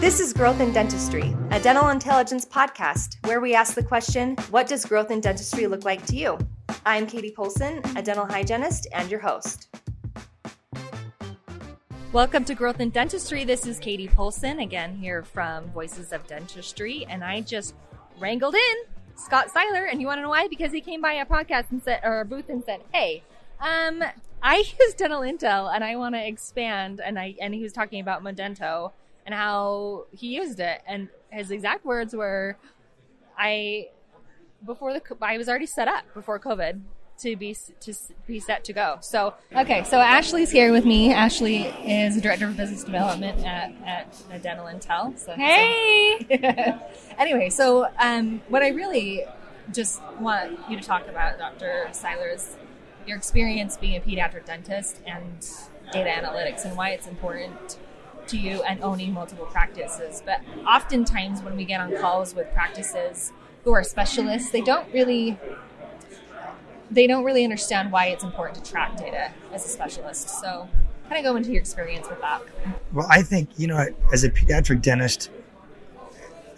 [0.00, 4.66] This is Growth in Dentistry, a dental intelligence podcast where we ask the question What
[4.66, 6.38] does growth in dentistry look like to you?
[6.86, 9.68] I'm Katie Polson, a dental hygienist and your host.
[12.14, 13.44] Welcome to Growth in Dentistry.
[13.44, 17.74] This is Katie Polson, again here from Voices of Dentistry, and I just
[18.18, 18.76] wrangled in
[19.16, 20.48] Scott Seiler, and you want to know why?
[20.48, 23.22] Because he came by a podcast and said, or a booth and said, "Hey,
[23.60, 24.02] um,
[24.42, 28.00] I use Dental Intel, and I want to expand." And I and he was talking
[28.00, 28.92] about Modento
[29.30, 32.56] and how he used it, and his exact words were,
[33.38, 33.88] "I
[34.66, 36.80] before the I was already set up before COVID."
[37.20, 37.92] To be to
[38.26, 38.96] be set to go.
[39.02, 41.12] So okay, so Ashley's here with me.
[41.12, 45.18] Ashley is the director of business development at, at Dental Intel.
[45.18, 46.26] So Hey.
[47.18, 49.26] anyway, so um, what I really
[49.70, 51.88] just want you to talk about, Dr.
[51.92, 52.56] Seiler, is
[53.06, 55.46] your experience being a pediatric dentist and
[55.92, 57.76] data analytics and why it's important
[58.30, 60.22] to you and owning multiple practices.
[60.24, 63.32] But oftentimes, when we get on calls with practices
[63.64, 65.38] who are specialists, they don't really
[66.90, 70.28] they don't really understand why it's important to track data as a specialist.
[70.28, 70.68] So,
[71.08, 72.42] kind of go into your experience with that.
[72.92, 75.30] Well, I think, you know, as a pediatric dentist,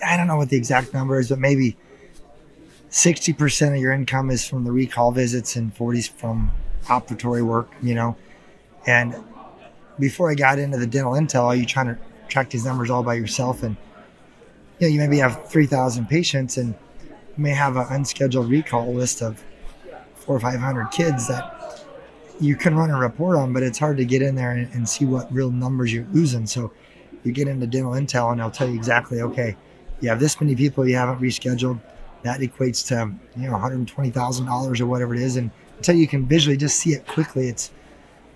[0.04, 1.76] I don't know what the exact number is, but maybe
[2.90, 6.50] 60% of your income is from the recall visits and 40s from
[6.84, 8.16] operatory work, you know.
[8.86, 9.14] And
[9.98, 11.98] before I got into the dental intel, are you trying to
[12.28, 13.76] track these numbers all by yourself and
[14.78, 19.22] you know, you maybe have 3,000 patients and you may have an unscheduled recall list
[19.22, 19.42] of
[20.14, 21.86] four or 500 kids that
[22.40, 24.88] you can run a report on, but it's hard to get in there and, and
[24.88, 26.46] see what real numbers you're losing.
[26.46, 26.72] So
[27.22, 29.56] you get into dental intel and they'll tell you exactly, okay,
[30.00, 31.80] you have this many people you haven't rescheduled.
[32.22, 36.56] That equates to you know $120,000 or whatever it is, and until you can visually
[36.56, 37.72] just see it quickly, it's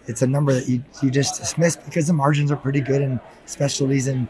[0.07, 3.21] it's a number that you, you just dismiss because the margins are pretty good in
[3.47, 4.29] specialties and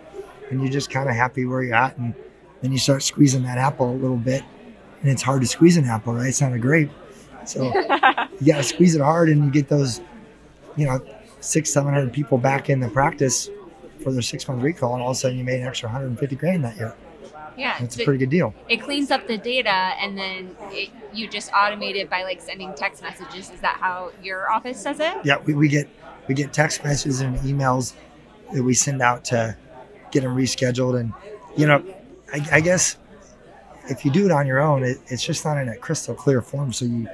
[0.50, 2.14] and you're just kind of happy where you're at, and
[2.62, 4.44] then you start squeezing that apple a little bit,
[5.00, 6.28] and it's hard to squeeze an apple, right?
[6.28, 6.90] It's not a grape,
[7.44, 7.64] so
[8.40, 10.00] you got to squeeze it hard, and you get those,
[10.76, 11.04] you know,
[11.40, 13.50] six seven hundred people back in the practice
[14.02, 16.36] for their six month recall, and all of a sudden you made an extra 150
[16.36, 16.94] grand that year.
[17.56, 18.54] Yeah, That's a pretty good deal.
[18.68, 22.74] It cleans up the data, and then it, you just automate it by like sending
[22.74, 23.50] text messages.
[23.50, 25.16] Is that how your office does it?
[25.24, 25.88] Yeah, we, we get
[26.28, 27.94] we get text messages and emails
[28.52, 29.56] that we send out to
[30.10, 31.12] get them rescheduled, and
[31.56, 31.82] you know,
[32.32, 32.98] I, I guess
[33.88, 36.42] if you do it on your own, it, it's just not in a crystal clear
[36.42, 36.72] form.
[36.72, 37.08] So you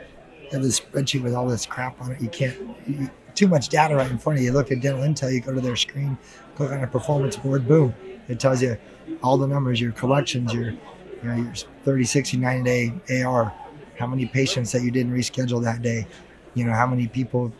[0.50, 2.20] have this spreadsheet with all this crap on it.
[2.20, 4.50] You can't you, too much data right in front of you.
[4.50, 4.56] you.
[4.56, 5.32] Look at Dental Intel.
[5.32, 6.18] You go to their screen,
[6.56, 7.94] click on a performance board, boom,
[8.28, 8.76] it tells you
[9.22, 10.70] all the numbers, your collections, your
[11.22, 11.52] you know, your
[11.84, 13.54] 30, 60, 90 day AR,
[13.98, 16.06] how many patients that you didn't reschedule that day,
[16.54, 17.52] you know, how many people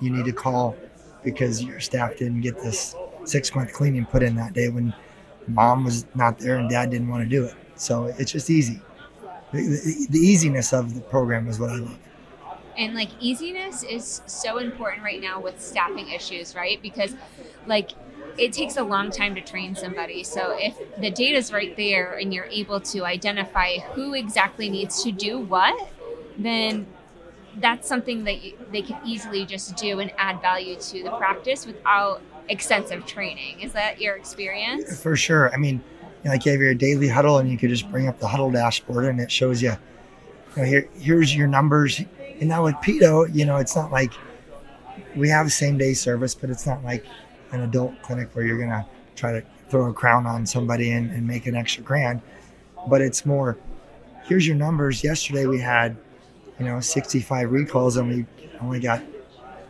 [0.00, 0.76] you need to call
[1.24, 4.92] because your staff didn't get this six month cleaning put in that day when
[5.48, 7.54] mom was not there and dad didn't want to do it.
[7.76, 8.80] So it's just easy.
[9.52, 11.98] The, the, the easiness of the program is what I love.
[12.76, 16.80] And like easiness is so important right now with staffing issues, right?
[16.80, 17.14] Because
[17.66, 17.92] like
[18.38, 20.22] it takes a long time to train somebody.
[20.24, 25.02] So if the data is right there and you're able to identify who exactly needs
[25.04, 25.90] to do what,
[26.38, 26.86] then
[27.56, 31.66] that's something that you, they can easily just do and add value to the practice
[31.66, 33.60] without extensive training.
[33.60, 35.00] Is that your experience?
[35.02, 35.52] For sure.
[35.52, 38.08] I mean, you know, like you have your daily huddle, and you could just bring
[38.08, 39.72] up the huddle dashboard, and it shows you,
[40.56, 42.00] you know, here here's your numbers.
[42.40, 44.12] And now with pedo, you know, it's not like
[45.16, 47.04] we have same day service, but it's not like
[47.52, 51.26] an adult clinic where you're gonna try to throw a crown on somebody and, and
[51.26, 52.20] make an extra grand.
[52.88, 53.56] But it's more,
[54.24, 55.04] here's your numbers.
[55.04, 55.96] Yesterday we had,
[56.58, 58.26] you know, 65 recalls, and we
[58.60, 59.02] only got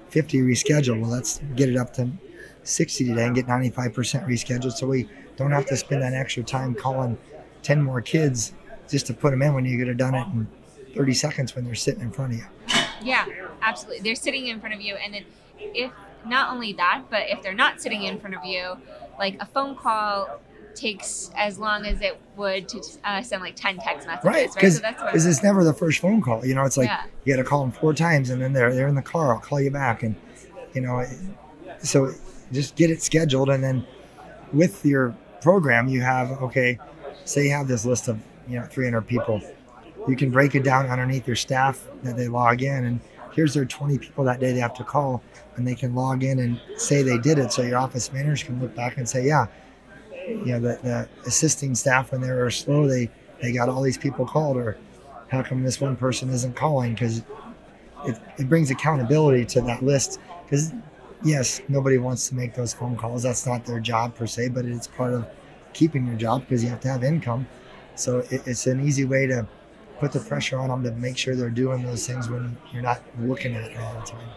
[0.09, 1.01] 50 rescheduled.
[1.01, 2.09] Well, let's get it up to
[2.65, 6.75] 60 today and get 95% rescheduled so we don't have to spend that extra time
[6.75, 7.19] calling
[7.63, 8.55] 10 more kids
[8.89, 10.47] just to put them in when you could have done it in
[10.95, 12.45] 30 seconds when they're sitting in front of you.
[13.03, 13.27] Yeah,
[13.63, 14.03] absolutely.
[14.03, 15.25] They're sitting in front of you, and then
[15.59, 15.91] if
[16.25, 18.77] not only that, but if they're not sitting in front of you,
[19.19, 20.41] like a phone call
[20.75, 24.55] takes as long as it would to uh, send like 10 text messages, Right, right?
[24.55, 26.45] because So that's what it's never the first phone call.
[26.47, 27.05] You know, it's like Yeah.
[27.25, 29.35] you got to call them four times, and then they're they're in the car.
[29.35, 30.15] I'll call you back, and
[30.73, 31.05] you know,
[31.83, 32.13] so
[32.53, 33.87] just get it scheduled, and then
[34.53, 36.79] with your program, you have okay.
[37.25, 39.41] Say you have this list of you know 300 people,
[40.09, 43.01] you can break it down underneath your staff that they log in, and
[43.35, 45.23] here's their 20 people that day they have to call,
[45.57, 48.61] and they can log in and say they did it, so your office managers can
[48.61, 49.47] look back and say, yeah,
[50.29, 53.99] you know, the, the assisting staff when they were slow, they they got all these
[53.99, 54.77] people called, or
[55.29, 56.95] how come this one person isn't calling?
[56.95, 57.23] Because
[58.05, 60.21] it, it brings accountability to that list.
[60.45, 60.73] Because
[61.25, 63.23] yes, nobody wants to make those phone calls.
[63.23, 65.27] That's not their job per se, but it's part of
[65.73, 67.47] keeping your job because you have to have income.
[67.97, 69.47] So it, it's an easy way to
[70.03, 73.01] put the pressure on them to make sure they're doing those things when you're not
[73.21, 74.29] looking at it all the time.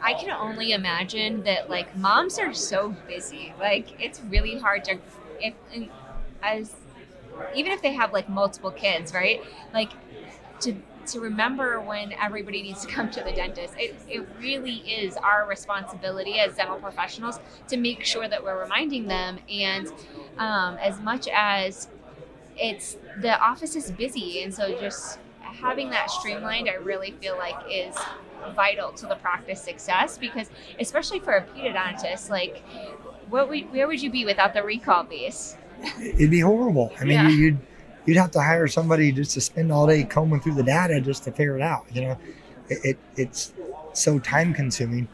[0.00, 3.52] I can only imagine that like moms are so busy.
[3.58, 4.98] Like it's really hard to
[5.40, 5.54] if
[6.40, 6.72] as
[7.52, 9.42] even if they have like multiple kids, right?
[9.74, 9.90] Like
[10.60, 13.74] to to remember when everybody needs to come to the dentist.
[13.76, 19.08] It, it really is our responsibility as dental professionals to make sure that we're reminding
[19.08, 19.40] them.
[19.50, 19.88] And
[20.38, 21.88] um, as much as
[22.58, 27.54] it's the office is busy, and so just having that streamlined, I really feel like
[27.70, 27.94] is
[28.54, 32.62] vital to the practice success because especially for a pedodontist, like
[33.28, 35.56] what would, where would you be without the recall piece?
[36.00, 36.92] It'd be horrible.
[37.00, 37.28] I mean, Yeah.
[37.28, 37.58] you'd
[38.06, 41.24] you'd have to hire somebody just to spend all day combing through the data just
[41.24, 41.86] to figure it out.
[41.92, 42.18] You know,
[42.68, 43.52] it, it it's
[43.92, 45.08] so time consuming.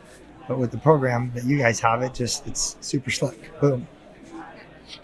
[0.48, 3.58] But with the program that you guys have, it just it's super slick.
[3.60, 3.86] Boom.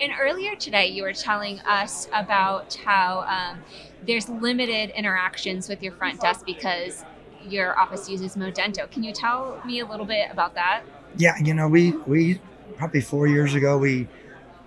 [0.00, 3.62] And earlier today, you were telling us about how um,
[4.06, 7.04] there's limited interactions with your front desk because
[7.46, 8.90] your office uses Modento.
[8.90, 10.82] Can you tell me a little bit about that?
[11.16, 12.40] Yeah, you know, we we
[12.76, 14.08] probably four years ago we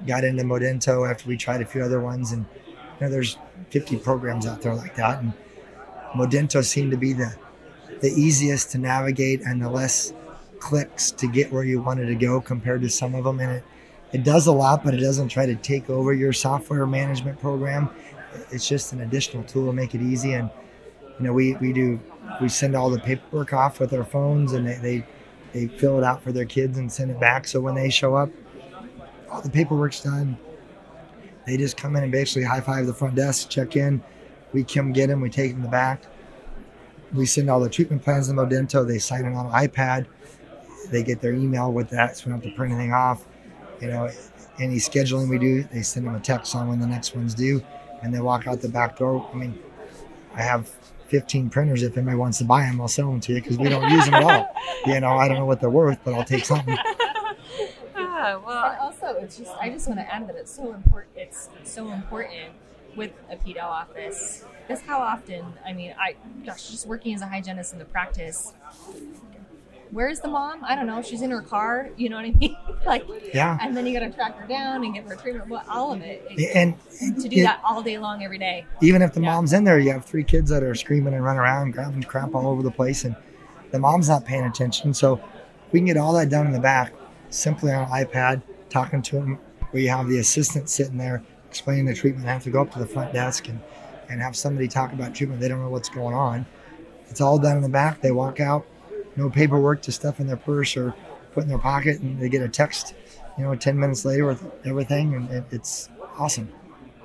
[0.07, 3.37] got into Modento after we tried a few other ones, and you know, there's
[3.69, 5.33] 50 programs out there like that, and
[6.13, 7.35] Modento seemed to be the
[8.01, 10.13] the easiest to navigate and the less
[10.59, 13.63] clicks to get where you wanted to go compared to some of them, and it
[14.13, 17.89] it does a lot, but it doesn't try to take over your software management program.
[18.49, 20.49] It's just an additional tool to make it easy, and
[21.19, 21.99] you know, we we do
[22.41, 25.05] we send all the paperwork off with our phones, and they, they
[25.53, 27.47] they fill it out for their kids and send it back.
[27.47, 28.29] So when they show up,
[29.29, 30.37] all the paperwork's done.
[31.45, 34.03] They just come in and basically high five the front desk, check in.
[34.53, 36.03] We come get them, we take them the back.
[37.13, 38.87] We send all the treatment plans to Modento.
[38.87, 40.05] They sign it on an iPad.
[40.89, 43.25] They get their email with that, so we don't have to print anything off.
[43.81, 44.09] You know,
[44.59, 47.63] any scheduling we do, they send them a text on when the next one's due,
[48.03, 49.27] and they walk out the back door.
[49.33, 49.57] I mean,
[50.35, 50.67] I have
[51.07, 51.83] 15 printers.
[51.83, 54.05] If anybody wants to buy them, I'll sell them to you because we don't use
[54.05, 54.55] them at all.
[54.83, 56.75] You know, I don't know what they're worth, but I'll take something.
[57.95, 61.15] Ah, And well, also, it's just I just want to add that it's so important.
[61.17, 62.51] It's so important
[62.95, 65.45] with a pedo office because how often?
[65.65, 68.53] I mean, I gosh, just working as a hygienist in the practice.
[69.91, 70.63] Where's the mom?
[70.63, 71.01] I don't know.
[71.01, 71.89] She's in her car.
[71.97, 72.55] You know what I mean?
[72.85, 73.57] like, Yeah.
[73.61, 75.49] and then you got to track her down and give her treatment.
[75.49, 76.25] Well, all of it.
[76.29, 76.75] It- And
[77.21, 78.65] to do yeah, that all day long, every day.
[78.81, 79.33] even if the Yeah.
[79.33, 82.33] mom's in there, you have three kids that are screaming and running around, grabbing crap
[82.33, 83.15] all over the place, and
[83.71, 84.93] the mom's not paying attention.
[84.93, 85.19] So
[85.73, 86.93] we can get all that done in the back,
[87.29, 89.39] simply on an iPad, talking to them.
[89.71, 92.71] Where you have the assistant sitting there explaining the treatment, they have to go up
[92.73, 93.59] to the front desk and,
[94.09, 95.39] and have somebody talk about treatment.
[95.41, 96.45] They don't know what's going on.
[97.09, 97.99] It's all done in the back.
[98.01, 98.65] They walk out,
[99.15, 100.95] no paperwork to stuff in their purse or
[101.33, 102.93] put in their pocket, and they get a text,
[103.37, 106.49] you know, 10 minutes later with everything, and it, it's awesome.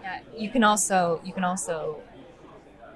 [0.03, 2.01] Yeah, you can also you can also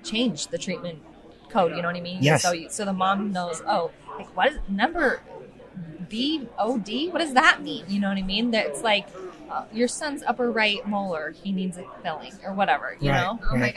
[0.02, 1.00] change the treatment
[1.48, 1.74] code.
[1.76, 2.22] You know what I mean?
[2.22, 2.42] Yes.
[2.42, 3.62] So so the mom knows.
[3.66, 5.22] Oh, like what is number
[6.08, 7.08] B O D?
[7.10, 7.84] What does that mean?
[7.88, 8.50] You know what I mean?
[8.50, 9.08] That it's like
[9.50, 11.34] uh, your son's upper right molar.
[11.42, 12.96] He needs a filling or whatever.
[13.00, 13.22] You Right.
[13.22, 13.40] know?
[13.50, 13.74] oh my Right.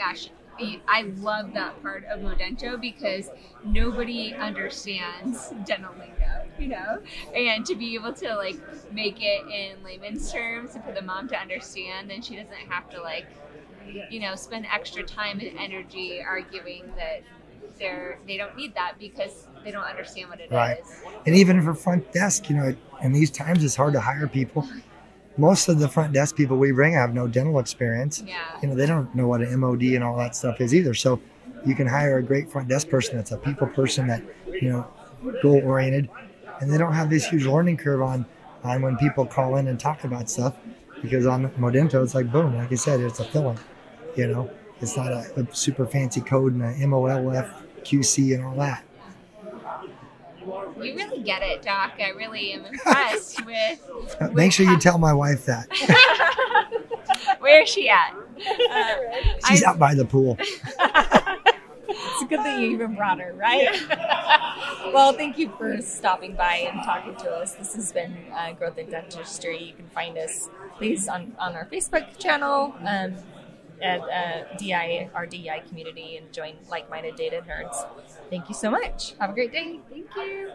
[0.58, 0.76] Gosh.
[0.88, 3.30] I love that part of Modento because
[3.64, 6.98] nobody understands dental lingo, you know?
[7.34, 8.56] And to be able to like
[8.92, 12.88] make it in layman's terms and for the mom to understand, then she doesn't have
[12.90, 13.26] to like,
[14.10, 17.22] you know, spend extra time and energy arguing that
[17.78, 20.50] they're they don't need that because they don't understand what it is.
[20.50, 20.78] Right.
[21.26, 24.66] and even for front desk, you know, in these times it's hard to hire people.
[25.36, 28.22] Most of the front desk people we bring have no dental experience.
[28.24, 28.36] Yeah.
[28.62, 30.94] You know, they don't know what an MOD and all that stuff is either.
[30.94, 31.20] So
[31.66, 34.86] you can hire a great front desk person that's a people person that, you know,
[35.42, 36.08] goal oriented,
[36.60, 38.26] and they don't have this huge learning curve on
[38.62, 40.54] on when people call in and talk about stuff
[41.02, 43.58] because on Modento it's like boom, like I said, it's a filling.
[44.16, 44.50] You know,
[44.80, 47.50] it's not a, a super fancy code and a MOLF
[47.82, 48.84] QC and all that.
[50.80, 51.92] You really get it, Doc.
[52.00, 53.80] I really am impressed with
[54.20, 55.68] Uh, Make sure you tell my wife that.
[57.38, 58.14] where is she at?
[58.14, 58.94] Uh,
[59.48, 60.36] She's I- out by the pool.
[61.96, 63.68] It's a good thing you even brought her, right?
[64.92, 67.54] well, thank you for stopping by and talking to us.
[67.54, 69.62] This has been uh, Growth in Dentistry.
[69.62, 73.14] You can find us, please, on, on our Facebook channel um,
[73.80, 77.86] at uh, DI, our DI community, and join like minded data nerds.
[78.30, 79.14] Thank you so much.
[79.20, 79.80] Have a great day.
[79.90, 80.52] Thank you.